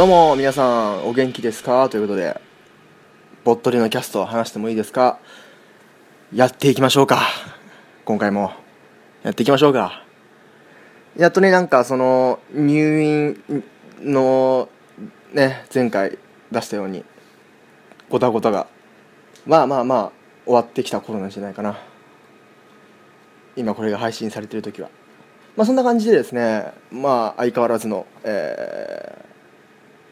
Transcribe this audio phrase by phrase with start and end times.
[0.00, 1.86] どうも皆さんお元気ですか？
[1.90, 2.40] ということで
[3.44, 5.18] ぼっとりのキャスト話してもいいですか？
[6.32, 7.20] やっていきましょうか。
[8.06, 8.50] 今回も。
[9.22, 10.02] やっていきましょうか。
[11.18, 13.42] やっとねなんかその入院
[14.00, 14.70] の
[15.34, 16.16] ね前回
[16.50, 17.04] 出したように
[18.08, 18.68] ごたごたが
[19.44, 20.12] まあまあまあ
[20.46, 21.78] 終わってきた頃なんじゃないかな。
[23.54, 24.88] 今これが配信されてる時は。
[25.58, 29.29] まあそんな感じでですねまあ相変わらずのえー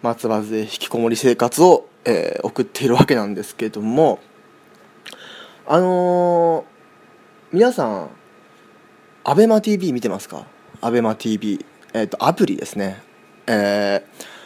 [0.02, 4.18] 松葉で引きこもり生活を、えー送っているわけなんですけども
[5.66, 6.64] あのー
[7.52, 8.10] 皆さん
[9.24, 10.46] アベマ t v 見てますか？
[10.80, 13.02] アベマ t v えっ、とアプリですね。
[13.46, 14.38] えー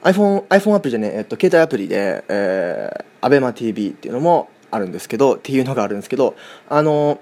[0.00, 6.36] iPhone, iPhone アプリじゃねえ、えっと、携帯アプリで、えー、アベマ t v っていうのもあるんですけどっていうのがあるんですけど
[6.68, 7.20] あの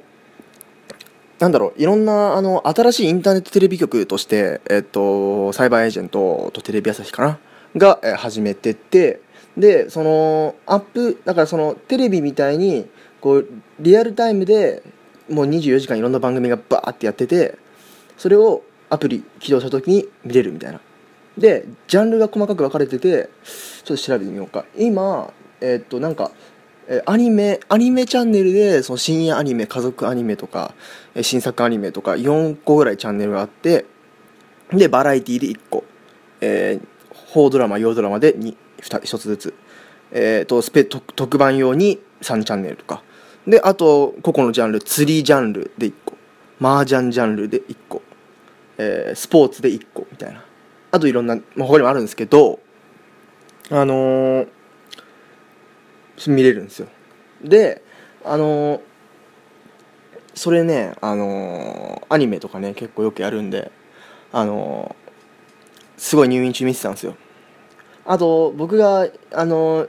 [1.39, 7.39] なんだろういろんなあの新しいインターネットテレビ局として、えっと、サイバーエージェントとテレビ朝日かな
[7.77, 9.21] が、始めてって
[9.57, 12.87] でそのアップだからそのテレビみたいに
[13.21, 13.49] こう
[13.81, 14.83] リアルタイムで
[15.31, 17.59] もう24時間いろんな番組がバーってやってて
[18.17, 20.81] それをアプリ起動した時に見れるみたいな。
[21.37, 23.29] でジャンルが細かく分かれてて
[23.85, 24.65] ちょっと調べてみようか。
[24.77, 26.31] 今えーっとなんか
[27.05, 30.75] アニメアニメチャンネルでその深夜アニメ家族アニメとか
[31.21, 33.87] 新作アニメとか4個ぐらいチャンネルがあって
[34.71, 35.85] でバラエティで1個、
[36.41, 36.87] えー、
[37.33, 39.55] 邦ドラマ洋ドラマで 2, 1つずつ、
[40.13, 43.03] えー、とスペ特番用に3チャンネルとか。
[43.47, 46.17] であと個々のジャンル釣りジャンルで1個。
[46.61, 48.03] 麻雀ジャンルで1個、
[48.79, 50.45] えースポーツで1個みたいな。
[50.91, 52.61] あといろんな、まあ、他にもあるんですけど
[53.71, 54.49] あのー
[56.29, 56.89] 見れるんですよ。
[57.43, 57.83] で
[58.25, 58.81] あのー
[60.35, 63.71] それねあのーアニメとかね結構よくやるんで
[64.33, 64.97] あの
[65.97, 67.17] すごい入院中見てたんですよ。
[68.07, 69.89] あと僕があの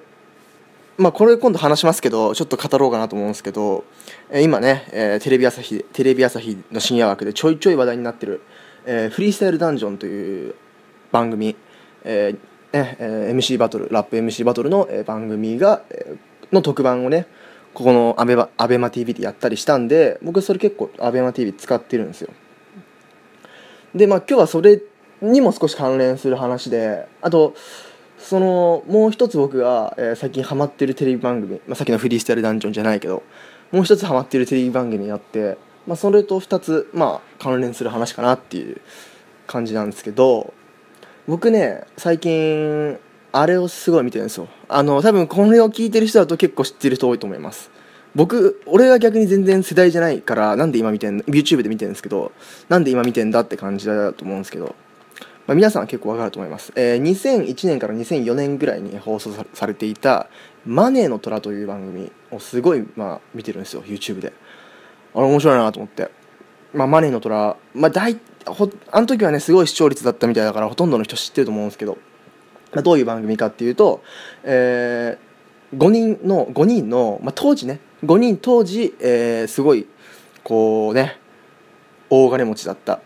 [0.98, 3.86] まあこれ今度話しますけどちょっと語ろうかなと思うんですけど、
[4.32, 8.42] えー今ね、えーテレビ朝日テレビ朝日の深夜枠でちょいちょい話題になってる、
[8.86, 10.56] えーフリースタイルダンジョンという
[11.12, 11.56] 番組、
[12.04, 12.34] えー
[12.74, 16.18] ねえー MC バトルラップ MC バトルの、えー番組が、え
[16.52, 17.28] の特番をね
[17.74, 22.32] ここのアベマアベマ t v でやったりしたんで僕それ結構アベマ t v 使ってるんですよ。
[23.94, 24.82] でまあ今日はそれ
[25.22, 27.54] にも少し関連する話であと
[28.28, 33.24] そのもう一つ僕が、えー最近ハマってるテレビ番組、まあ、さっきのフリースタイルダンジョンじゃないけど
[33.72, 35.58] もう一つハマってるテレビ番組があって、
[35.88, 38.82] まあ、それと二つ、まあ、関連する話かなっていう
[39.46, 40.54] 感じなんですけど
[41.26, 43.00] 僕ね最近
[43.32, 44.50] あれをすごい見てるんですよ。
[44.68, 47.72] あの多分これを聞いてる人だと結構知ってる人多いと思います。
[48.14, 52.34] 僕俺は逆に全然世代じゃないからなんで今見てん YouTube で見てるんですけど
[52.68, 54.76] なんで今見てんだって感じだと思うんですけど、
[55.48, 60.28] まあ、皆さんは結構わかると思います、えー2001年から2004年ぐらいに放送されていた
[60.68, 64.34] 「マネーの虎」という番組をすごい、まあ、見てるんですよ YouTube で。
[65.16, 66.12] あれ面白いなと思って、
[66.74, 71.98] まあ、マネーの虎、まあ、大ほあの時はねすごい視聴率だったみたいだからほとんどの人知ってると思うんですけど、
[72.74, 74.04] まあ、どういう番組かっていうと、
[74.44, 75.28] えー
[75.76, 77.82] 5人の5人の、まあ、当時ね。
[78.06, 79.86] 5人当時、えーすごい
[80.44, 81.20] こうね
[82.10, 83.02] 大金持ちだった、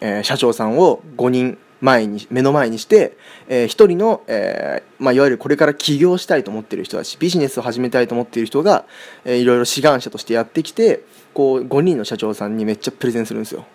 [0.00, 8.86] えー社長さんを5人前に目の前にして、え1人の、えーまあ、いわゆるこれから起業したいと思ってる人たちビジネスを始めたいと思っている人が、
[9.24, 11.04] えーいろいろ志願者としてやってきて
[11.34, 13.66] こう5人の社長さんにめっちゃプレゼンするんですよ。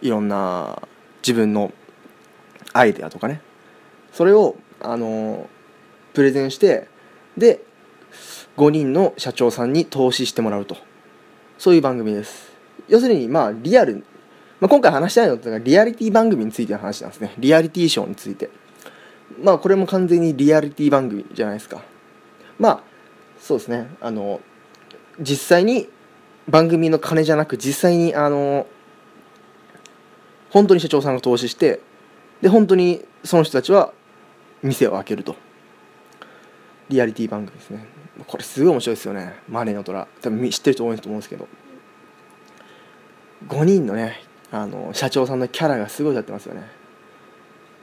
[0.00, 0.80] いろんな
[1.20, 1.72] 自分の
[2.72, 3.40] アイデアとかね。
[4.12, 5.48] それを、あの
[6.14, 6.86] プレゼンして
[7.36, 7.60] で
[8.56, 10.76] 5人の社長さんに投資してもらうと。
[11.58, 12.52] そういう番組です。
[12.88, 14.04] 要するにまあリアル、
[14.60, 17.34] まあ、今回話したいのってリアリティ番組についての話なんですね。
[17.38, 18.50] リアリティショーについて。
[19.42, 21.82] まあこれも完全にリアリティ番組じゃないですか。
[22.58, 22.82] まあ
[23.38, 23.88] そうですね。
[24.00, 24.40] あの
[25.20, 25.88] 実際に
[26.48, 28.66] 番組の金じゃなく実際にあの
[30.50, 31.80] 本当に社長さんが投資して
[32.40, 33.92] で本当にその人たちは
[34.62, 35.36] 店を開けると。
[36.88, 37.86] リアリティ番組ですね。
[38.26, 39.34] これすごい面白いですよね。
[39.48, 40.08] マネーの虎。
[40.20, 41.46] 多分知ってる人多いと思うんですけど。
[43.46, 44.20] 5人のね
[44.50, 46.62] あの社長さんのキャラがすごい立ってますよね。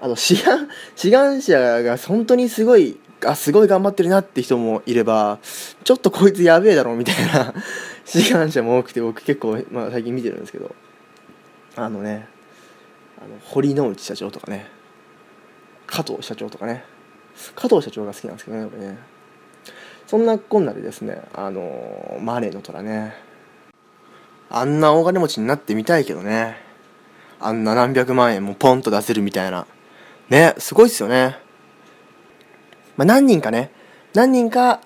[0.01, 5.39] あと志願 志願者が本当にすごいあすごい頑張ってるなって人もいれば
[5.83, 7.53] ちょっとこいつやべえだろみたいな
[8.05, 10.73] 志願者も多くて僕結構、まあ、最近見てるんですけど。
[11.77, 12.29] あのね
[13.17, 14.69] あの堀之内社長とかね。
[15.87, 16.83] 加藤社長とかね。
[17.55, 18.97] 加藤社長が好きなんですけどね俺ね。
[20.07, 23.13] そんなこんなでですねあのマネーの虎ね。
[24.49, 26.57] あんな大金持ちになってみたいけどね。
[27.39, 29.67] あんな何百万円もポンと出せるみたいな。
[30.29, 31.37] ねすごいっすよね。
[32.97, 33.71] まあ、何人かね。
[34.13, 34.81] 何人か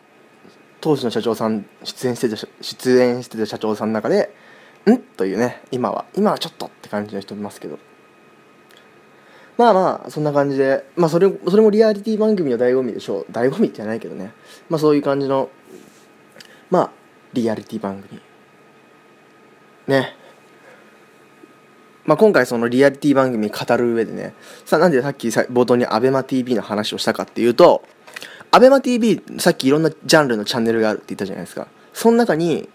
[0.81, 4.33] 当時の社長さん出演してた出演してた社長さんの中で
[4.89, 4.97] ん？
[4.97, 6.06] というね今は。
[6.15, 7.77] 今はちょっとって感じの人いますけど。
[9.57, 10.85] まあまあそんな感じで。
[10.95, 13.31] まあそれそれもリアリティ番組の醍醐味でしょう。
[13.31, 14.31] 醍醐味じゃないけどね。
[14.69, 15.50] まあそういう感じの
[16.71, 16.91] まあ
[17.33, 18.21] リアリティ番組。
[19.89, 20.15] ね。
[22.06, 24.33] まあ、今回そのリアリティ番組語る上でね。
[24.65, 27.83] さあなんでさっき冒頭に ABEMATV の話をしたかっていうと
[28.51, 31.68] ABEMATV さっきいろんなジャンルのチャンネルがあるって言ったじゃないですか。
[31.94, 32.68] その中に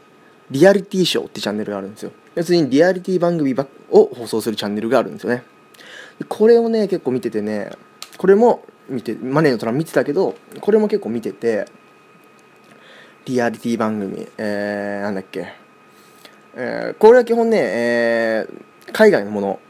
[0.51, 2.13] リアリティショーってチャンネルがあるんですよ。
[2.35, 3.55] 別にリアリティ番組
[3.91, 5.43] を放送するチャンネルがあるんですよね。
[6.29, 7.73] これをね結構見ててね
[8.19, 11.67] これも見てマネーの虎見てたけどこれも結構見てて
[13.25, 15.64] リアリティ番組えー、なんだっけ。
[16.57, 19.61] えー、これは基本ね、えー、海外のもの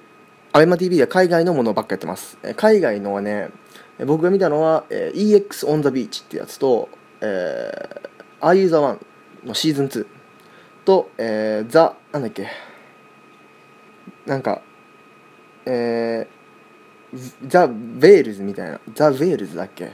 [0.52, 3.50] ABEMATV は海外のものばっかやってます海外のはね
[4.06, 6.88] 僕が見たのは、えー、EX on the beach ってやつと、
[7.20, 8.98] えー、Are You the One
[9.44, 10.06] のシーズン2
[10.84, 12.48] と、えー、ザ、なんだっけ、
[14.26, 14.62] なんか、
[15.64, 19.92] えー、ザ・ヴェールズみたいな、ザ・ヴェールズだっけ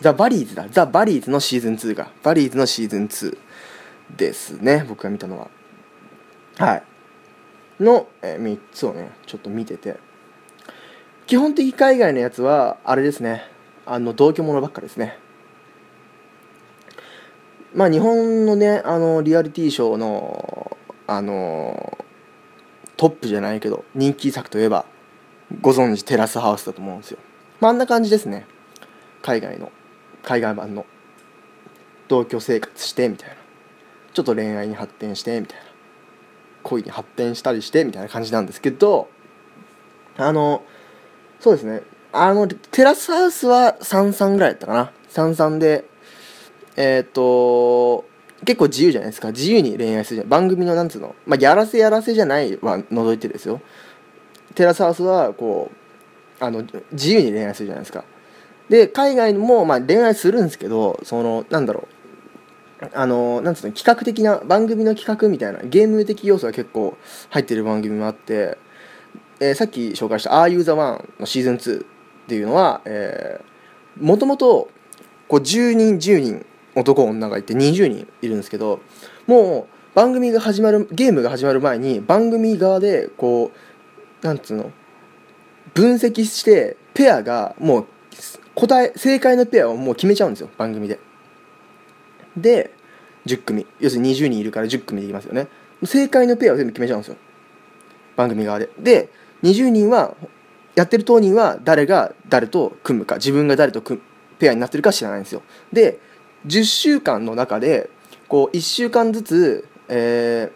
[0.00, 3.38] ザ・バリーズだ、ザ・バリーズのシーズン2が、バリーズのシーズン2
[4.16, 5.57] ですね、僕が見たのは。
[6.58, 6.82] はい。
[7.82, 9.96] の、えー、3つをね、ちょっと見てて。
[11.26, 13.44] 基本的海外のやつは、あれですね、
[13.86, 15.18] あの、同居者ばっかですね。
[17.74, 20.76] まあ日本のねあのリアリティショーの
[21.06, 21.98] あの
[22.96, 24.84] トップじゃないけど人気作といえば
[25.60, 27.18] ご存知テラスハウスだと思うんですよ、
[27.60, 28.46] まあ、あんな感じですね
[29.22, 29.70] 海外の
[30.22, 30.84] 海外版の
[32.08, 33.36] 同居生活してみたいな
[34.12, 35.64] ちょっと恋愛に発展してみたいな
[36.68, 39.08] 恋に発展したりしてみたいな感じなんですけど
[40.18, 40.62] あの
[41.40, 41.82] そうですね。
[42.12, 44.92] あのテラスハウスは33ぐらいだったかな。
[45.10, 45.84] 33で
[46.76, 48.04] えっ、ー、と
[48.44, 49.30] 結構自由じゃないですか。
[49.30, 50.28] 自由に恋愛するじゃん。
[50.28, 53.60] 番組のなんつうのまあやらせやらせじゃないは除いてですよ。
[54.54, 55.70] テラスハウスはこ
[56.40, 58.04] うあの自由に恋愛するじゃないですか。
[58.68, 61.97] で海外もまあ恋愛するんですけどそのなんだろう。
[62.94, 66.96] あのなんつうの企画的な番組の企画みたいなゲーム的要素が結構
[67.30, 68.58] 入ってる番組もあって、
[69.40, 71.86] えー、さっき紹介した「Are You the One」のシーズン2っ
[72.28, 72.82] ていうのは
[74.00, 74.70] もともと
[75.28, 78.80] 10人10人男女がいて20人いるんですけど
[79.26, 83.50] もう番組が始まるゲームが始まる前に番組側でこ
[84.22, 84.70] うなんつうの
[85.74, 87.86] 分析してペアがもう
[88.54, 90.98] 答え正解のペアをもう決めちゃうんですよ番組で。
[92.36, 92.70] で
[93.26, 93.66] 10組。
[93.80, 95.48] 要するに20人いるから10組でいきますよね。
[95.84, 97.16] 正解のペアを全部決めちゃうんですよ。
[98.16, 98.68] 番組側で。
[98.78, 99.08] で
[99.42, 100.14] 20人は
[100.74, 104.00] やってる当人は誰が誰と組むか自分が誰と組
[104.38, 105.42] ペアになってるか知らないんですよ。
[105.72, 105.98] で
[106.46, 107.90] 10週間の中で
[108.28, 110.52] こう1週間ずつ、え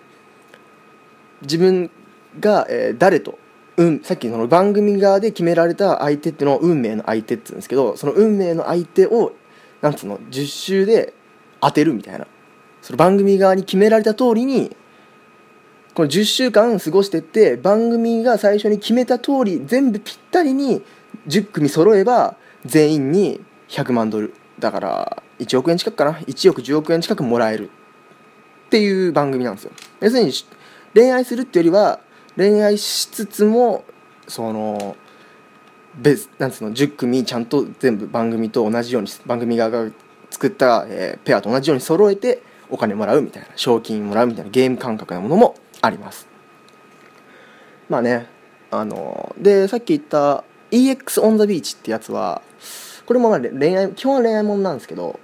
[1.41, 1.91] ー、自分
[2.39, 3.39] が、えー、誰と、
[3.77, 9.33] うん、さっきの番組側で決められた相手っていうのを運命の相手って言うんですけどその運命の相手を
[9.81, 11.15] なんつうの10週で
[11.63, 12.27] 当てるみたいな。
[12.83, 14.77] その番組側に決められた通りに
[15.95, 20.83] この10週間過ごしてって番組が最初に決めた通り全部ぴったりに
[21.29, 27.71] 10組揃えば全員に100万ドルだから1億円近くかな？1億10億円近くもらえる。
[28.67, 29.73] っていう番組なんですよ。
[30.01, 30.33] 要するに
[30.95, 32.01] 恋愛するっていうよりは
[32.37, 33.85] 恋愛しつつも
[34.27, 34.97] その
[35.95, 39.91] 別なんつうの10組ちゃんと全部番組と同じように番組側が
[40.33, 46.27] 作った、えー、ペアと同じように揃えてお金もらうみたいな賞金もらうみたいなゲーム感覚なものもあります。
[47.91, 48.27] まあね
[48.71, 52.41] あのでさっき言った EX on the beach ってやつは
[53.05, 55.21] これもまあ恋愛基本は恋愛ものなんですけど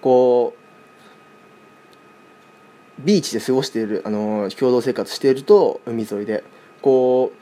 [0.00, 6.44] こうビーチで過ごしているあの共同生活していると海沿いで
[6.80, 7.41] こう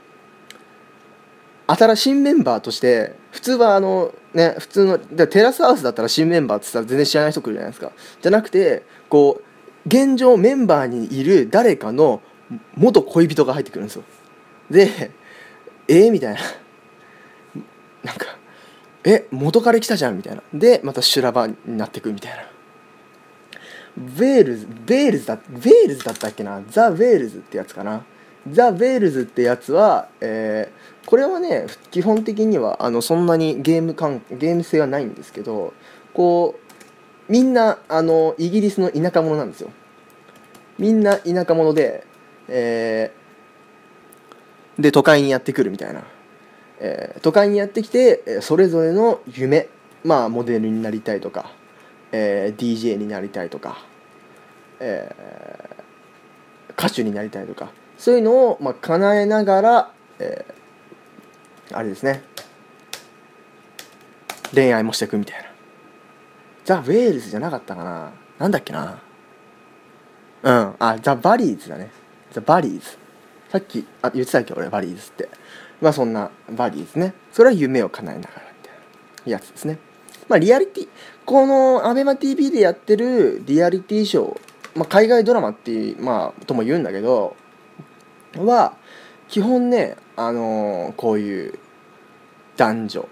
[1.72, 7.92] 新しいメンバーとして普通はあのね普通のテラスハウスだったら新メンバーって言ったら全然知らない人来るじゃないですか。
[8.20, 9.44] じゃなくてこう
[9.86, 12.22] 現状メンバーにいる誰かの
[12.74, 14.04] 元恋人が入ってくるんですよ。
[14.70, 15.10] で
[15.88, 16.40] えー、みたいな。
[18.02, 18.26] なんか
[19.04, 20.16] え元彼来たじゃん？
[20.16, 20.42] みたいな。
[20.52, 22.42] でまた修羅場になってくみたいな。
[23.98, 26.62] ヴェールズヴェールズだヴェールズだったっけな？
[26.70, 28.04] ザ・ヴェールズってやつかな？
[28.50, 30.79] ザ・ヴェールズってやつは、えー、
[31.11, 35.75] これはね基本的にはあのそんなにゲーム感ゲーム性はないんですけど
[36.14, 36.55] こ
[37.29, 39.71] うみんなあのイギリスの田舎者なんですよ。
[40.79, 42.07] みんな田舎者で、
[42.47, 46.05] えー、で都会にやってくるみたいな。
[46.79, 49.69] えー、都会にやってきてそれぞれの夢
[50.05, 51.52] まあモデルになりたいとか、
[52.12, 53.85] えー、DJ になりたいとか、
[54.79, 60.60] えー、歌手になりたいとかそういうのを、まあ、叶えながら、えー、
[61.72, 62.22] あれですね。
[64.54, 65.44] 恋愛もしていくみたいな。
[66.64, 68.12] ザ・ウェールズじゃなかったかな。
[68.38, 69.00] なんだっけな。
[70.42, 70.74] うん。
[70.78, 71.90] あ The Valleys だね。
[72.32, 72.99] The Valleys
[73.50, 74.54] さっきあ言ってたっけ？
[74.54, 75.28] 俺 Valleys って。
[75.80, 77.14] まあそんな Valleys ね。
[77.32, 78.74] それは夢を叶えながらみたい
[79.26, 79.32] な。
[79.32, 79.78] やつですね。
[80.28, 80.88] まあリアリティ
[81.24, 84.40] この ABEMATV でやってるリアリティショー、
[84.74, 87.36] まあ、海外ドラマっていうまあとも言うんだけど
[88.36, 88.76] は
[89.28, 91.58] 基本ねあの、こういう
[92.56, 93.08] 男女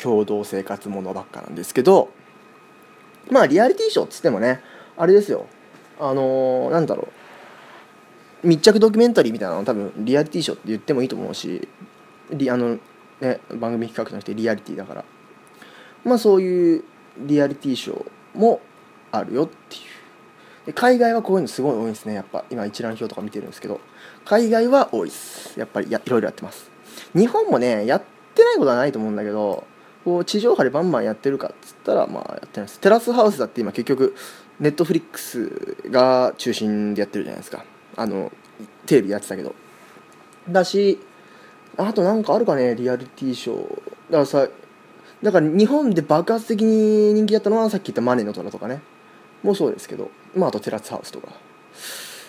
[0.00, 2.10] 共同生活ものばっかなんですけど
[3.30, 4.60] まあリアリティショーっつってもね
[4.96, 5.46] あれですよ。
[5.98, 7.08] あのー、なんだろ
[8.44, 8.46] う。
[8.46, 11.66] 密着ドキュメンタリーみたいなの多分リアリティショーって言ってもいいと思うし
[12.30, 12.78] リあの、
[13.20, 15.04] ね、番組企画としてリアリティだから。
[16.04, 16.84] まあそういう
[17.18, 18.60] リアリティショーも
[19.10, 20.66] あるよっていう。
[20.66, 22.14] で海外はこういうのすごい多いんですね。
[22.14, 23.80] やっぱ今一覧表とか見てるんですけど。
[24.24, 25.58] 海外は多いです。
[25.58, 26.70] やっぱりやいろいろやってます。
[27.14, 28.02] 日本もねやっ
[28.34, 29.66] てないことはないと思うんだけど
[30.04, 32.80] こう地上波でバンバンやってるかっつったらまあやってないです。
[32.80, 34.14] テラスハウスだって今結局
[34.60, 37.64] ネットフリックスが中心でやってるじゃないですか。
[37.96, 38.32] あの
[38.86, 39.54] テレビやってたけど。
[40.48, 40.98] だし
[41.76, 43.58] あとなんかあるかねリアリティショー。
[43.58, 44.48] だからさ
[45.22, 48.82] だから日本で爆発的に人気だったのはさっき言ったマネの虎とかね。
[49.42, 50.10] もうそうですけど。
[50.34, 51.28] まああとテラスハウスとか。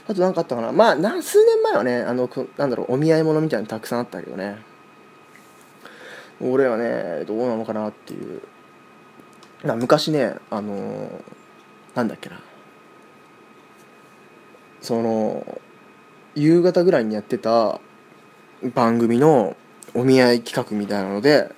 [0.08, 0.72] あと何かあったかな。
[0.72, 4.58] まあな数年前はねあのなんだろうお見合いものみたいなのたくさんあったけどね。
[6.42, 8.42] 俺はねどうなのかなっていう。
[9.64, 11.10] な昔ねあのー、
[11.96, 12.40] なんだっけな。
[14.82, 15.60] その
[16.36, 17.80] 夕方ぐらいにやってた
[18.76, 19.56] 番組の
[19.96, 21.50] お見合い企画みたいなので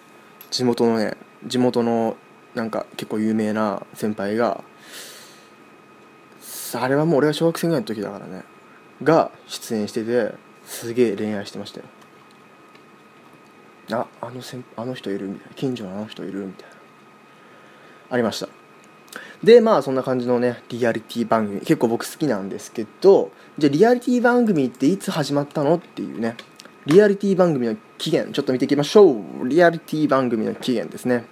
[0.51, 2.15] 地元のね地元の
[2.55, 4.63] なんか結構有名な先輩が
[6.75, 8.43] あれはもう俺が小学生ぐらいの時だからね。
[9.03, 10.33] が出演してて
[10.65, 11.85] すげえ恋愛してましたよ
[13.91, 15.53] ああの先あの人いるみたいな。
[15.55, 16.75] 近所のあの人いるみたいな。
[18.09, 18.49] ありました。
[19.43, 21.59] でまあそんな感じのねリアリティ番組。
[21.61, 26.35] 結構僕好きなんですけどじゃあリアリティ番組っていつ始まったのっていうね。
[26.85, 29.47] リアリティ番組の起源ちょっと見ていきましょう。
[29.47, 31.25] リアリティ番組の起源ですね。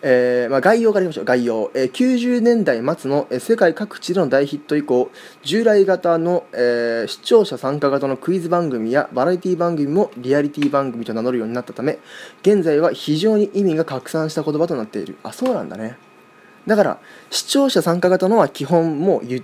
[0.00, 1.24] えーまあ、概要から言いましょう。
[1.24, 5.10] 概要、えー、90年代末の、えー、世界各地での大ヒット以降
[5.42, 11.98] 従来型の、えー、視聴者参加型のクイズ番組やバラエティ番組もリアリティ番組と名乗るようになったため
[12.42, 15.16] 現在は非常に意味が拡散した言葉となっている。
[15.24, 15.98] あそうなんだね。
[16.66, 16.98] だから
[17.30, 19.42] 視聴者参加型のは基本もうリ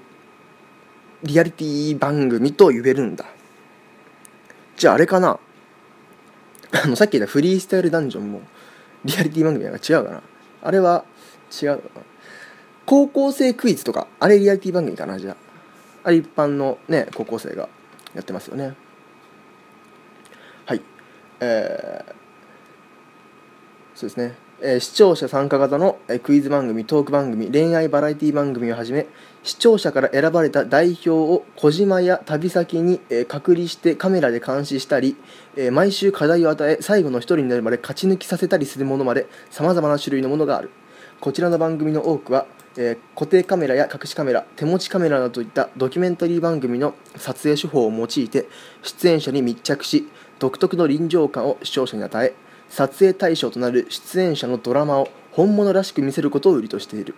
[1.40, 3.24] アリティ番組と言えるんだ。
[4.76, 5.40] じゃああれかな。
[6.84, 8.42] あのさっき言ったフリースタイルダンジョンも
[9.04, 10.22] リアリティ番組が違うかな。
[10.64, 11.04] あれは
[11.62, 11.82] 違う。
[12.86, 15.36] 高校生クイズとかあれリアリティ番組かなじゃあ。
[16.04, 17.68] あれ一般のね高校生が
[18.14, 18.74] やってますよね。
[20.66, 20.82] はい。
[21.40, 22.12] えー、
[23.94, 24.43] そうですね。
[24.66, 29.06] え視聴者参加型のクイズ番組トーク番組恋愛バラエティ番組をはじめ
[29.42, 35.16] 視聴者から選ばれた代表を小島や旅先に隔離してカメラで監視したり
[35.70, 40.70] 毎週課題を与え最後の1人になるまで勝ち抜きさせたりするものまでさまざまな種類のものがある。
[41.20, 48.48] こちらの番組の多くはえ固定カメラや隠しカメラ手持ちカメラなどといったドキュメンタリー番組の撮影手法を用いて
[48.82, 52.34] 出演者に密着し独特の臨場感を視聴者に与え
[52.74, 57.14] 撮影対象となる出演者のドラマを本物らしく見せることを売りとしている。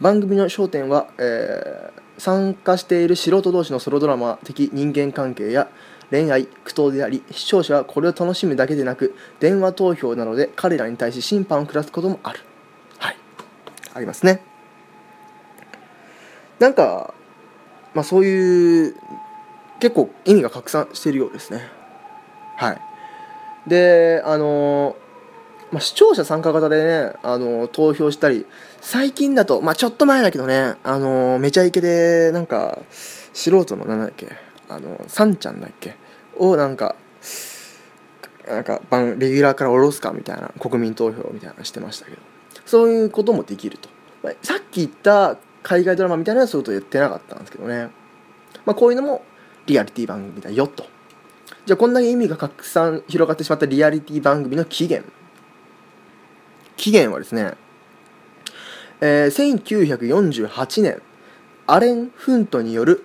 [0.00, 5.68] 番組の焦点は、えー、参加している素人同士のソロドラマ的人間関係や
[6.10, 12.38] 恋愛苦闘であり視聴者はこれを楽しむだけでなく電話投票などで彼らに対し審判を下すこともある。
[12.98, 13.16] はい。
[13.94, 14.42] ありますね。
[16.60, 17.14] なんか
[17.94, 18.94] まあそういう
[19.80, 21.68] 結構意味が拡散しているようですね。
[22.56, 22.80] はい。
[23.66, 24.96] であの
[25.72, 28.46] まあ、視聴者参加型でね、あの投票したり
[28.80, 32.78] 最近だと、まあ、ちょっと前だけどね、あのめちゃイケでなんか
[33.32, 34.28] 素人の何だっけ
[34.68, 35.96] あのサンちゃんだっけ
[36.36, 36.94] をなんか
[38.46, 38.80] なんか
[39.18, 42.18] レギュラーから下ろすかみたいな国民投票みたいなのしてましたけど
[42.66, 43.88] そういうこともできると、
[44.22, 47.88] まあ、さっき言った海外ドラマみたいなのはそういうこと言ってなかったんですけどね、
[48.64, 49.22] まあ、こういうのも
[49.66, 50.93] リアリティ番組だよと。
[51.66, 55.10] じゃあこんなに意味が拡散広がってしまったリアリティ番組の起源。
[56.76, 57.54] 起源はですね、
[59.00, 61.00] えー、1948年
[61.66, 63.04] アレン・フントによる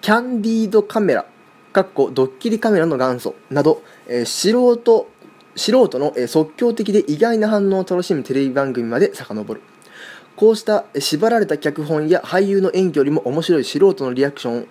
[0.00, 1.26] キャンディードカメラ
[1.72, 5.08] かっこドッキリカメラの元祖など、えー、素人
[5.54, 9.60] 素人の、即興的で意外な反応を楽しむテレビ番組まで遡る。
[10.34, 14.68] こうした縛られた脚本や俳優の演技よりも面白い素人のリアクション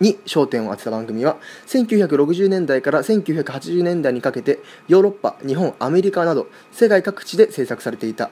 [0.00, 1.36] に焦点を当てた番組は
[1.66, 8.30] 1960年代から1980年代にかけてヨーロッパ日本アメリカなど世界各地で制作されていた。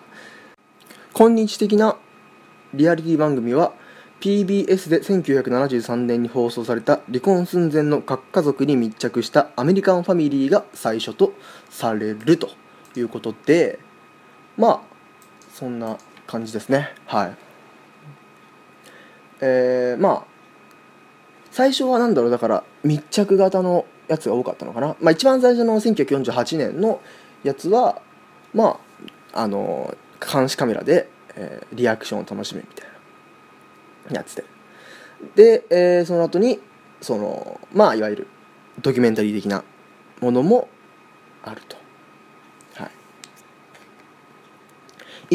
[1.13, 1.97] 今日的な
[2.75, 3.73] リアリティ番組は
[4.21, 11.35] PBS で1973年に放送された離婚寸前の核家族に密着したアメリカンファミリーが最初と
[11.71, 12.49] されると
[12.97, 13.79] いうことで
[14.57, 14.81] まあ
[15.53, 16.95] そんな感じですね。
[17.07, 17.37] はい。
[19.41, 20.34] えー、まあ
[21.55, 27.01] 最初は何だろうだから密着型のやつが多かったのかな、まあ、一番最初の1948年の
[27.45, 28.03] やつは
[28.53, 28.81] ま
[29.33, 32.89] ああの監視カメラで、えーリアクションを楽しむみたい
[34.11, 34.45] なやつで。
[35.37, 36.59] で、えーその後に
[37.01, 38.27] そのまあいわゆる
[38.83, 39.63] ドキュメンタリー的な
[40.21, 40.69] ものも
[41.45, 41.77] あると、
[42.75, 42.91] はい、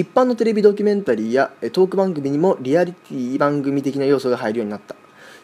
[0.01, 4.95] 一般のテレビドキュメンタリーやトーク番組にもリアリティ番組的な要素が入るようになった。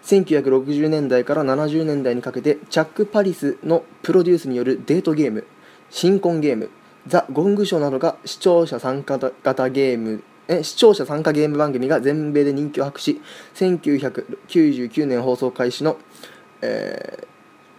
[0.05, 5.45] 1960年代から70年代にかけてチャック・パリスのプロデュースによるデートゲーム
[5.89, 6.69] 新婚ゲーム
[7.07, 13.19] ザ・ゴングショーなどが視聴者参加型ゲームえ視聴者参加ゲーム番組が全米で人気を博し
[13.55, 15.97] 1999年放送開始の、
[16.61, 17.35] えー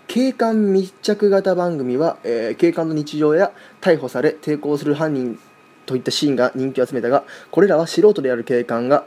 [0.09, 5.37] 警官密着型番組は、えー警官の日常や逮捕され抵抗する犯人
[5.85, 9.05] といったシーンが人気を集めたがこれらは素人である警官が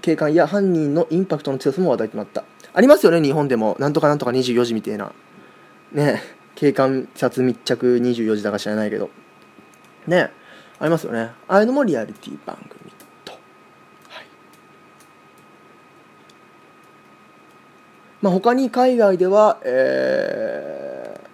[0.00, 2.44] 警官や犯人のインパクトの強さも話題となった。
[2.72, 3.76] ありますよね日本でも。
[3.78, 5.12] なんとかなんとか24時みたいな。
[5.92, 6.22] ね
[6.54, 9.10] 警官殺密着24時だか知らないけど。
[10.06, 10.30] ね
[10.78, 11.30] ありますよね。
[11.48, 12.92] ああいうのもリアリティ番組
[13.24, 13.32] と。
[14.08, 14.26] はい。
[18.22, 21.30] まあ他に海外ではえー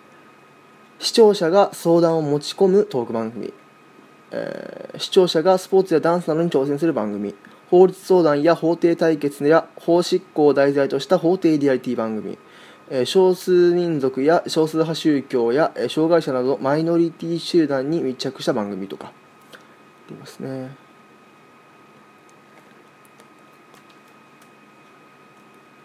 [0.99, 3.53] 視聴者が相談を持ち込むトーク番組、
[4.33, 7.35] えー視聴者がスポーツやダンスなどに挑戦する番組。
[7.71, 12.39] 法律相談や法廷対決や法執行を題材とした法廷リアリティ番組
[13.05, 19.09] 少数民族や少数派宗教や障害者などマイノリティ集団に密着した番組とか。
[19.09, 20.71] ありますね。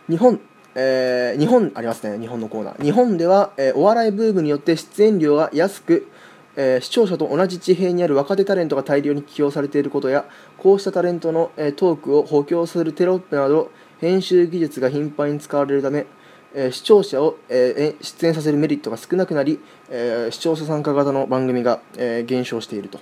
[0.08, 0.40] 日本
[0.76, 2.20] えー日本ありますね。
[2.20, 2.84] 日本のコーナー。
[2.84, 6.08] 日本では、えーお笑いブームによって出演料が安く、
[6.56, 10.26] えー視聴者と同じ地平にある若手タレントが大量に起用されていることや
[10.58, 16.06] こうしたタレントの、えートークを補強するテロップなど編集技術が頻繁に使われるため、
[16.54, 19.60] えー視聴者を、えー出演させるメリットが少なくなり、
[19.90, 23.00] えー視聴者参加型の番組が、えー減少していると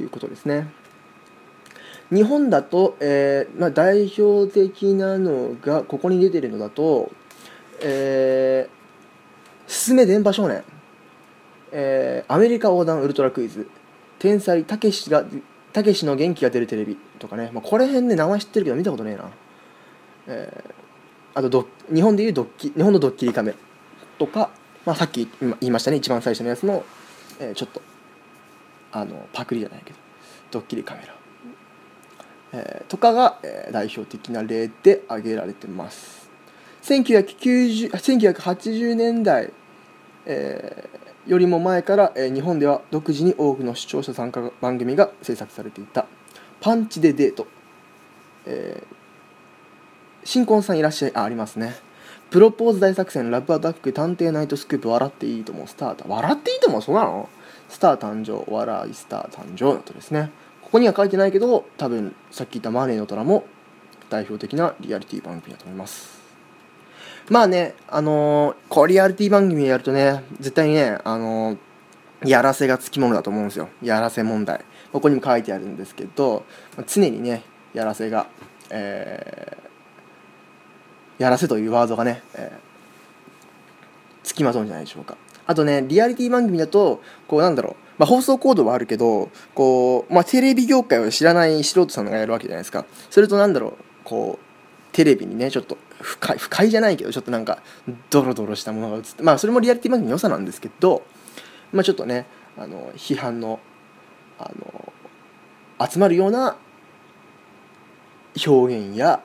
[0.00, 0.68] いうことですね。
[2.10, 7.12] 日本だと、えーまあ、代表的なのがここに出てるのだと
[7.82, 10.64] 「えー、すすめ電波少年」
[11.72, 13.68] えーアメリカ横断ウルトラクイズ」
[14.18, 15.24] 「天才たけしが
[15.72, 19.30] たけしの元気が出るテレビ」とかね、まあ、これ辺ね名前知ってるけど見たことねえな、
[20.28, 20.78] えー
[21.34, 23.54] あとド日本でいうドッキ日本のドッキリカメ。
[24.18, 24.50] とか、
[24.84, 25.98] まあ、さっき言いましたね。
[25.98, 26.84] 一番最初のやつの、
[27.38, 27.80] えーちょっと
[28.90, 29.98] あのパクリじゃないけど。
[30.50, 31.14] ドッキリカメラ。
[32.54, 36.28] えーとかが、えー代表的な例で挙げられてます。
[36.82, 39.52] 1990 1980年代、
[40.26, 46.06] えーよりも前から、えー日本では独自に多くの視聴者参加番組が制作されていた
[46.60, 47.46] 「パンチでデート」
[48.46, 48.96] えー
[50.24, 51.74] 新婚さんいらっしゃいあありますね。
[52.30, 56.08] プロポーズ大作戦ラブアタック探偵ナイトスクープ笑っていいともスターター。
[56.08, 57.28] 笑っていいともそうなの？
[57.68, 60.30] スター誕生笑いスター誕生などですね。
[60.62, 63.44] ここには書いてないけど多分さっき言ったマーネーの虎も
[64.10, 66.27] 代表的なリアリティ番組だと思います。
[67.30, 71.58] まあねあのーこうリアリティ番組やるとね絶対にねあのー
[72.24, 73.68] やらせがつきものだと思うんですよ。
[73.80, 74.64] やらせ問題。
[74.92, 76.44] ここにも書いてあるんですけど
[76.86, 77.42] 常にね
[77.74, 78.26] やらせが
[78.70, 82.68] えーやらせというワードがね、えー
[84.24, 85.16] つきまとうんじゃないでしょうか。
[85.46, 92.84] あとねリアリティ番組だとこうなんだろう、まあ、放送コードはあるけどこう、まあ、テレビ業界を知らない素人さんがやるわけじゃないですか。
[93.10, 93.72] それとなんだろう。
[94.04, 94.44] こう
[94.92, 97.62] テレビにねちょっと不快不快じゃないけどちょっとなんか
[98.10, 101.02] ドロドロしたものが映ってまあそれもリアリティ番組の良さなんですけど
[101.72, 103.60] まあちょっとねあの批判の
[104.38, 104.92] あの
[105.88, 106.56] 集まるような
[108.46, 109.20] 表現や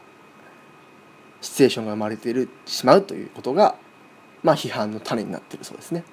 [1.41, 3.75] シチュエーションが生まれてるしまうということが
[4.41, 6.03] まあ批判の種になってるそうですね。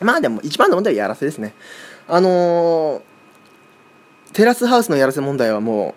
[0.00, 1.54] まあでも一番の問題はやらせですね。
[2.08, 3.02] あのー
[4.34, 5.94] テラスハウスのやらせ問題はも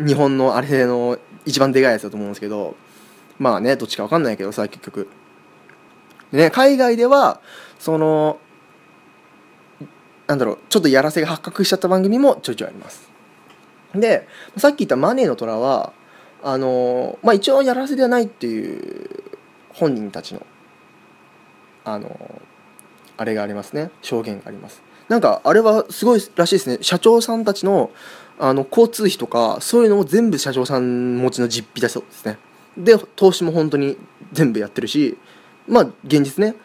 [0.00, 2.76] う日本のあれの一番でかいやつだと思うんですけど
[3.38, 5.08] まあねどっちか分かんないけどさ結局。
[6.32, 7.40] でね海外では
[7.78, 8.38] その
[10.26, 13.08] なんだろうちょっとやらせが発覚しちゃった番組もちょいちょいあります。
[13.94, 14.26] で
[14.56, 15.92] さっき言った「マネーの虎は」
[16.42, 19.38] あのまあ一応やらせではないっていう
[19.72, 20.44] 本人たちの
[21.84, 22.42] あの
[23.16, 23.90] あれがありますね。
[24.02, 24.82] 証言があります。
[25.08, 26.78] なんかあれはすごいらしいですね。
[26.80, 27.90] 社長さんたちの
[28.38, 32.38] あの交通費とかそういうのも全部社長さん持ちの実費だそうですね。
[32.76, 33.96] で投資も本当に
[34.32, 35.16] 全部やってるし
[35.68, 36.56] まあ現実ね。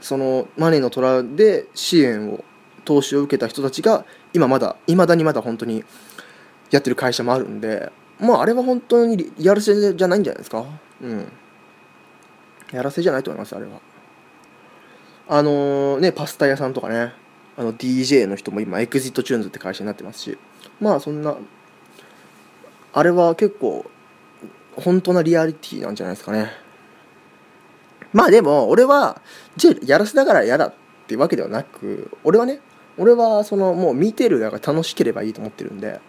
[0.00, 2.44] そのマネーの虎で支援を
[2.84, 5.84] 投資を受けた人たちが今まだいまだにまだ本当に
[6.70, 10.64] やってる会社もあるんでまああれは本当にやらせじゃないんじゃないですか。
[11.02, 11.32] うん。
[12.72, 13.80] やらせじゃないと思いますあれは。
[15.28, 17.12] あのー、ねパスタ屋さんとかね。
[17.56, 20.38] あの DJ の人も今 EXIT TUNES って会社になってますし
[20.80, 21.36] まあそんな
[22.92, 23.84] あれは結構
[24.76, 26.50] 本当なリアリティなんじゃないですかね。
[28.12, 29.20] まあでも俺は
[29.56, 30.74] じゃやらせだから嫌だっ
[31.06, 32.60] ていうわけではなく俺はね
[32.98, 36.00] 俺はそのもう見てるが楽しければいいと思ってるんで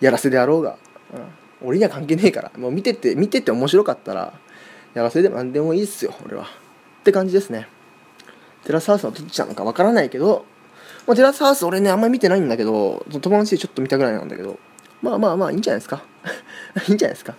[0.00, 0.76] やらせであろうが、
[1.14, 4.32] うん、俺には関係ねえからもう見てて見てて面白かったら
[4.94, 6.44] やらせでも何でもいいっすよ俺は。
[6.44, 7.68] って感じですね。
[8.64, 10.44] テラスハウスはどっちなのかわからないけど、
[11.06, 14.58] まあ、テラスハウス俺ねあんまり見てないんだけど友達でちょっと見たぐらいなんだけど
[15.02, 16.02] まあまあまあいいんじゃないですか。
[16.88, 17.34] いいんじゃないですか。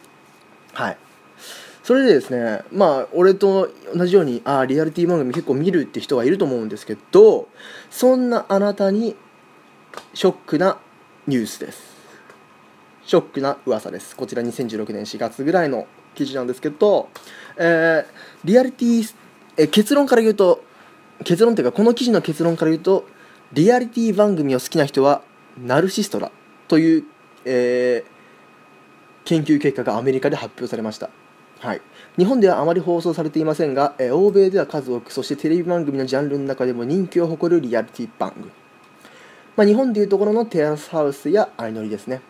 [0.74, 0.98] はい。
[1.84, 7.48] それでですねまあ俺と同じようにああリアリティ番組結構見るって人はいると思うんですけど
[7.90, 9.16] そんなあなたに
[10.14, 10.78] ショックな
[11.28, 11.92] ニュースです。
[13.06, 14.16] ショックな噂です。
[14.16, 17.10] こちら2016年4月ぐらいの記事なんですけど、
[17.58, 18.06] えー、
[18.44, 19.16] リアリティ、
[19.58, 20.61] えー、結論から言うと
[21.24, 23.06] 結論というかこの記事の結論から言うと
[23.54, 25.22] リアリティ番組を好きな人は
[25.60, 26.32] ナルシストだ
[26.68, 27.04] という、
[27.46, 31.10] えー、研究結果がアメリカで発表されました、
[31.60, 31.82] はい、
[32.18, 38.46] 日本ではあまり放送されていませんが、えー、欧米では数多くそしてテレビ番組のジャンルの中でも人気を誇るリアリティ番組、
[39.58, 42.22] まあ、日本でいうところのテラスハウスや相乗りですね。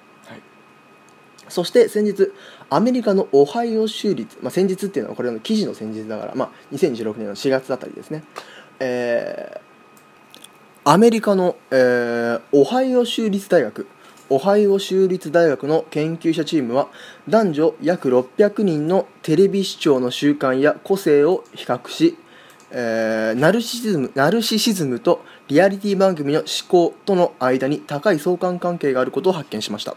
[1.51, 2.32] そして先日、
[2.69, 8.23] アメリカのオハイオ州立、まあ、先日っていうのはこれの記事の先日だから、まあ、2016年の4月あたりですね、
[8.84, 13.88] えー、アメリカの、えー、オハイオ州立大学、
[14.32, 16.88] オハイオ州立大学の研究者チームは
[17.30, 22.17] 男女約600人のテレビ視聴の習慣や個性を比較し、
[22.72, 29.96] えー、ナルシズムナルシシズムとリアリティ番組の嗜好との間に高い相関関係があることを発見しました。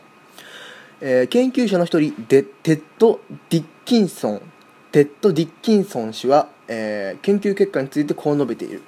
[1.01, 4.43] えー、研究者の一人デテッド・ディッキンソン
[4.93, 8.83] テッド・ディッキンソン氏は、えー、研究結果についてこう述べている。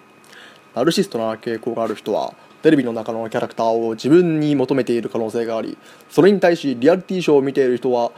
[0.74, 5.78] ナルシストな傾向がある人はテレビの中のキャラクターを自分に求めている可能性があり
[6.10, 8.12] それに対しリアリティショーを見ている人は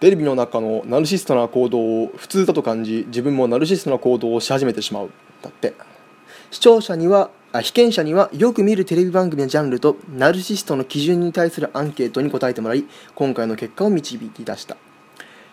[0.00, 5.10] テレビの中のナルシストな行動を普通だと感じ自分もナルシストな行動をし始めてしまう。
[5.40, 5.74] だって。
[6.50, 14.76] 視聴者にはあ被験者にはよく見るテレビ番組のジャンルとナルシストの基準に対するアンケートに答えてもらい今回の結果を導き出した。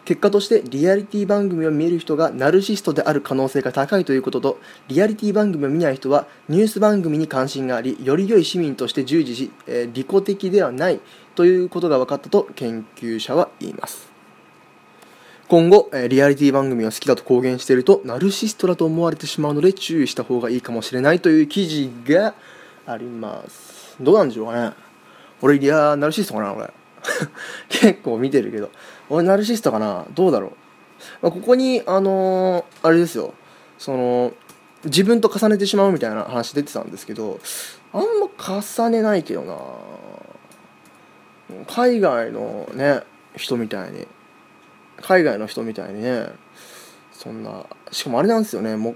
[0.09, 10.99] 結果としてリアリティ番組を見る人がナルシストである可能性が高いということとリアリティ番組を見ない人はニュース番組に関心がありより良い市民として従事し、えー、利己的ではない
[11.35, 14.09] ということが分かったと研究者は言います。
[15.47, 22.33] 今後、えリアリティ番組を好きだと公言しているとナルシストだと思われてしまうので注意した方がいいかもしれないという記事が
[22.87, 23.95] あります。
[24.01, 24.73] どうなんでしょうかね。
[25.43, 26.73] 俺リアナルシストかな俺
[27.69, 28.69] 結構見てるけど。
[29.09, 30.05] 俺ナルシストかな？
[30.13, 30.51] どうだろう、
[31.21, 33.33] まあ、ここにあのー、あれですよ。
[33.77, 34.33] その
[34.85, 37.39] 自分と重ねてしまうみたいな話出てたんですけど
[37.91, 39.55] あんま重ねないけどな。
[41.67, 43.01] 海外のね
[43.35, 44.07] 人みたいに。
[45.01, 46.27] 海外の人みたいにね。
[47.11, 48.77] そんなしかもあれなんですよね。
[48.77, 48.91] も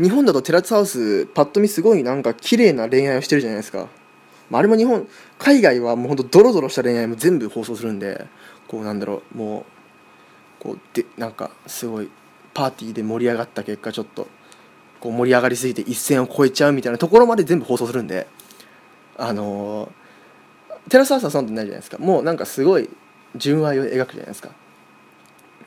[0.00, 3.88] う日本だとテラスハウスパッと見すごいなんか綺麗な恋愛をしてるじゃないですか、
[4.50, 8.26] まあ、あれも日本海外はもうほんとドロドロした恋愛も全部放送するんで
[8.68, 9.60] こうなんだろうも
[10.60, 12.10] うこうでなんかすごい
[12.54, 14.28] パーティーで盛り上がった結果ちょっと
[15.00, 18.26] こう盛り上がりすぎて一線を越えちゃうみたいなところまで全部放送するんで
[19.18, 21.98] あのー、テラスハウスはそんなないじゃないですか。
[21.98, 22.88] もうなんかすごい
[23.34, 24.50] 純愛を描くじゃないですか。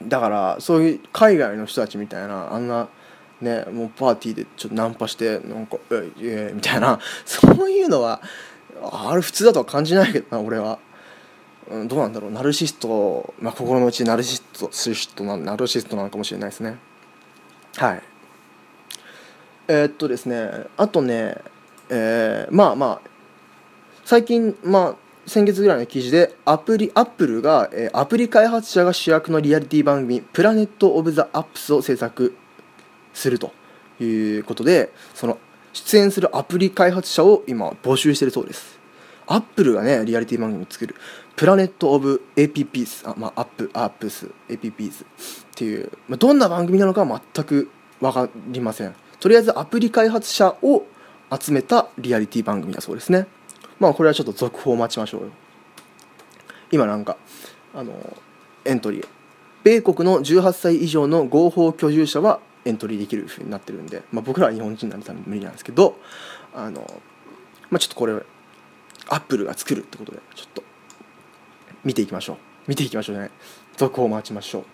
[0.03, 2.87] だからそういう海外の人たちみたいなあんな
[3.41, 8.21] ねもうパーティーでちょっとナンパしてなんか「えいえ」みたいな そういうのは
[8.81, 10.79] あれ普通だとは感じないけどな俺は、
[11.69, 12.31] うん、どうなんだろう。
[12.31, 16.77] ナルシスト、まあ、心の内ナルシストシストなナルシストなのかもしれないですね。
[17.75, 18.03] はい。
[19.67, 21.37] えー、っとですねあとね
[21.89, 23.09] えー、まあまあ
[24.05, 32.35] 最近まあ先月ぐらいの記事でアプリアップルが、えー、アプリ開発者が主役のリアリティ番組「Planet of the Apps」を制作
[33.13, 33.51] すると
[33.99, 35.37] いうことでその
[35.73, 38.79] 出演するアプリ開発者を今募集してるそうです。
[39.27, 40.95] アップルがねリアリティ番組を作る
[41.35, 45.05] プラネット・オブ・ APPs あまあアップアップス APPs っ
[45.55, 48.95] ていう、まあ、どんな番組なのか全く分かりません。
[49.19, 50.85] とりあえずアプリ開発者を
[51.31, 53.27] 集めたリアリティ番組だそうですね。
[53.79, 55.27] まあこれはちょっと続報を待ちましょうよ。
[56.71, 57.17] 今なんか
[57.75, 57.93] あの
[58.65, 59.07] エントリー。
[59.63, 65.97] 米国の18歳以上の合法居住者はエントリーできるふうになってるんで、まあ、僕らは日本人なんで多分無理なんですけど
[66.53, 66.81] あの、
[67.69, 68.13] まあ、ちょっとこれ
[69.09, 70.63] アップルが作るってことでちょっと
[71.83, 72.37] 見ていきましょう。
[72.67, 73.31] 見ていきましょうね
[73.77, 74.65] 続報を待ちましょう。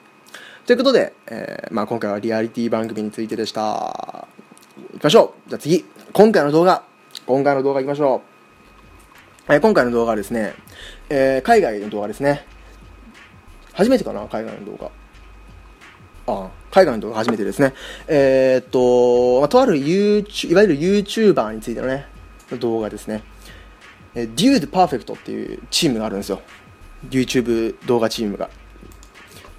[0.65, 4.27] ということで、えー、まあ、今回はリアリティ番組についてでした。
[4.95, 5.49] いきましょう。
[5.49, 6.83] じゃあ次今回の動画。
[7.25, 8.23] 今回の動画いきましょ
[9.49, 10.53] う、えー、今回の動画はですね、
[11.09, 12.45] えー、海外の動画ですね。
[13.73, 14.91] 初めてかな海外の動画。
[16.27, 17.73] あ海外の動画初めてですね。
[18.07, 22.07] えー、っと、ま、とある YouTube いわゆる YouTuber についてのね
[22.59, 23.23] 動画ですね。
[24.13, 26.41] デュードパーフェクトっていうチームがあるんですよ。
[27.09, 28.49] YouTube 動画チームが。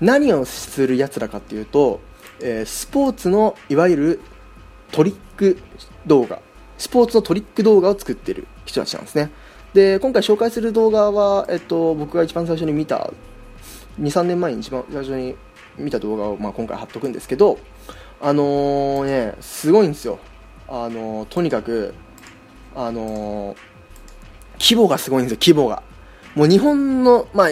[0.01, 2.01] 何をするやつらかっていうと、
[2.41, 4.21] えー、スポーツのいわゆる
[4.93, 5.59] トリック
[6.07, 6.41] 動画。
[6.79, 9.31] スポーツのトリック動画を作ってる人たちなんですね。
[9.73, 13.13] で今回紹介する動画は、えっと、僕が一番最初に見た
[14.01, 15.37] 23年前に一番最初に
[15.79, 17.59] 見た動画を、まあ、今回貼っとくんですけど
[18.21, 20.19] あのー、ねすごいんですよ。
[20.69, 21.95] あのー、とにかく
[22.75, 23.57] あのー、
[24.59, 25.83] 規模がすごいんですよ規模が。
[26.35, 27.49] もう日本のまあ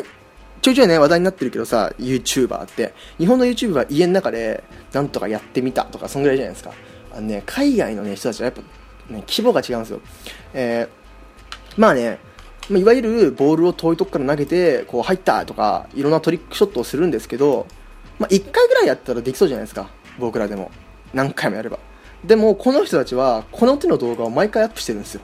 [0.61, 2.95] ちょいちょいね話題になってるけどさ YouTuber って。
[3.19, 6.73] 日本の YouTuber は家の中でなんとかやってみたとかそんぐらいじゃないですか。
[7.13, 8.61] あのね海外のね人たちはやっぱ、
[9.13, 10.01] ね、規模が違うんですよ。
[10.55, 12.19] えー、まあね
[12.71, 17.67] いわゆるボールを遠いとこから投げてこう入ったとかいろんなトリックショットをするんですけど、
[18.19, 19.89] まあ、1回ぐらいやったらできそうじゃないですか。
[20.19, 20.71] 僕らでも。
[21.15, 21.79] 何回もやれば。
[22.25, 25.21] でもこの人たちはこの手の動画を毎回アップしてるんですよ。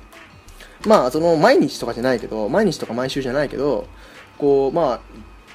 [0.87, 3.87] まあその毎日とかじゃないけど毎日とか毎週じゃないけど
[4.38, 5.00] こうまあ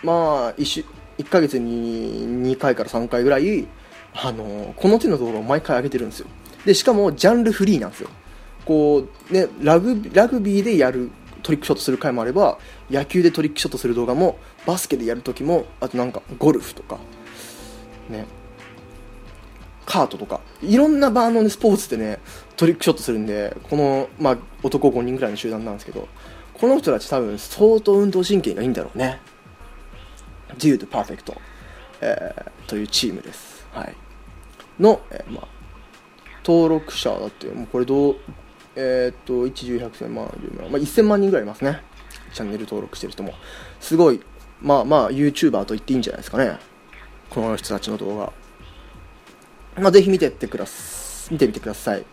[0.04, 0.13] ま
[0.50, 0.86] あ 1, 週
[1.17, 3.67] 1ヶ月に2回から3回ぐらい
[4.13, 6.28] あのこの手の動画を毎回上げてるんですよ。
[6.65, 8.10] でしかもジャンルフリーなんですよ。
[8.65, 11.12] こうねラグラグビーでやる
[11.43, 12.58] トリックショットする回もあれば
[12.89, 16.98] 野球でトリックショットする動画もバスケでやるときもあとなんかゴルフとか。
[18.10, 18.26] ね
[19.86, 22.20] カートとかいろんなバーの、ね、スポーツでね
[22.58, 26.08] トリックショットするんでこの、まあ、男5人ぐらいの集団なんですけど
[26.54, 29.20] この人たち多分相当運動神経がいいんだろうね
[30.58, 31.38] Dude Perfect、
[32.02, 33.96] えー、というチームです、はい、
[34.80, 35.48] の、えー、まあ、
[36.46, 38.15] 登録者だってもうこれどう
[38.76, 40.26] えー、っと、1、10、100、千万、
[40.70, 41.82] まあ、1000万人ぐらいいますね。
[42.34, 43.34] チャンネル登録してる人も。
[43.80, 44.22] すごい、
[44.62, 46.58] まあまあ、YouTuber と言っていいんじゃないですかね。
[47.30, 48.34] この人たちの動画。
[49.82, 52.06] まあ、ぜひ見てってくだす、見てみてください。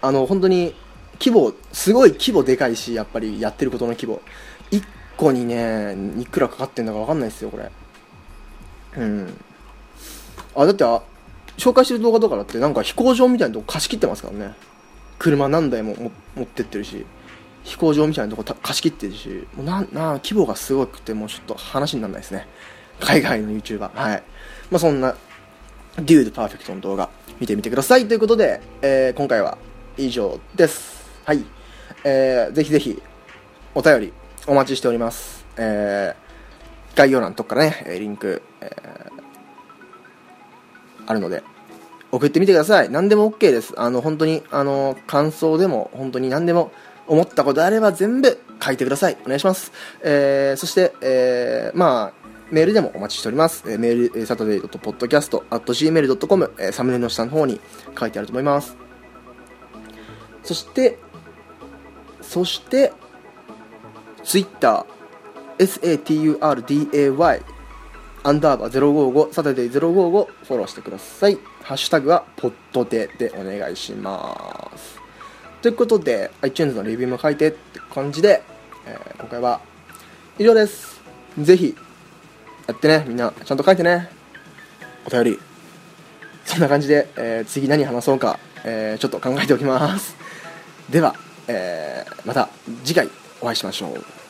[0.00, 0.74] あの、本当に、
[1.20, 4.20] 規模、すごい規模でかいし、やっぱりやってることの規模。
[4.70, 4.82] 1
[5.16, 7.70] 個にね、いくらかかってんだかわかんないですよ、これ。
[8.96, 9.34] うん。
[10.56, 11.02] あ、だって、あ、
[11.58, 14.54] 紹介してる動画とかだってなんか飛行場みたいなとこ貸し切ってますからね。
[15.22, 15.94] 車何台も
[16.34, 17.06] 持ってってるし
[17.62, 22.48] 飛行場みたいなとこ貸し切ってるしもうなな規模がすごくてもうちょっと話にならないですね
[23.02, 24.22] 海外の YouTuber はい
[24.70, 25.14] まあそんな
[25.96, 27.10] デュードパーフェクトの動画
[27.40, 29.58] 見てみてくださいということで、えー、今回は
[29.96, 31.44] 以上ですはい
[32.04, 33.00] えー、ぜひぜひ
[33.74, 34.12] お便り
[34.46, 39.22] お待ちしておりますえー、概要欄のとこからねリンク、えー、
[41.06, 41.42] あるので
[42.12, 42.90] 送ってみてください。
[42.90, 43.72] 何でも OK です。
[43.78, 46.70] あの、本当に、あの、感想でも、本当に何でも、
[47.08, 49.16] 思ったことあれば全部書いてください。
[49.24, 49.72] お願いします。
[50.02, 52.21] えー、そして、えー、まあ、
[52.52, 53.64] メールでもお待ちしております。
[53.66, 57.58] えー、メール、サタデー .podcast.gmail.com、えー、サムネの下の方に
[57.98, 58.76] 書いてあると思います。
[60.42, 60.98] そして、
[62.20, 62.92] そして、
[64.22, 64.84] Twitter、
[65.58, 67.42] saturday
[68.24, 75.00] アンダーバー055サタデー055フォローしてくださいハッシュタグはポッドででお願いします
[75.60, 78.42] ということで iTunes のレビューも書いてって感じで、
[78.86, 79.60] えー、今回は
[80.38, 81.00] 以上です
[81.38, 81.74] ぜひ
[82.66, 83.32] やってねみんな。
[83.44, 84.08] ちゃんと書いてね。
[85.04, 85.38] お便り。
[86.44, 90.16] そんな感じで、えー、次何話そうか、えー、ちょっと考えておきます。
[90.90, 91.14] では、
[91.48, 92.48] えー、また
[92.84, 93.08] 次回
[93.40, 94.21] お会いしましょう。